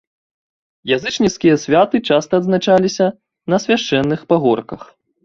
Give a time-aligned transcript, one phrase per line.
[0.97, 3.05] Язычніцкія святы часта адзначаліся
[3.55, 4.81] на свяшчэнных пагорках.